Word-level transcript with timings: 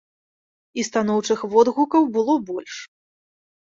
І 0.79 0.85
станоўчых 0.89 1.39
водгукаў 1.53 2.11
было 2.19 2.33
больш. 2.53 2.73